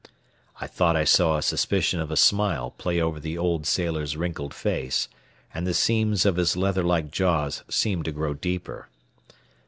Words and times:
I 0.59 0.65
thought 0.65 0.95
I 0.95 1.03
saw 1.03 1.37
a 1.37 1.43
suspicion 1.43 1.99
of 1.99 2.09
a 2.09 2.15
smile 2.17 2.71
play 2.71 2.99
over 2.99 3.19
the 3.19 3.37
old 3.37 3.67
sailor's 3.67 4.17
wrinkled 4.17 4.51
face, 4.51 5.07
and 5.53 5.67
the 5.67 5.75
seams 5.75 6.25
of 6.25 6.37
his 6.37 6.57
leather 6.57 6.81
like 6.81 7.11
jaws 7.11 7.63
seemed 7.69 8.05
to 8.05 8.11
grow 8.11 8.33
deeper. 8.33 8.89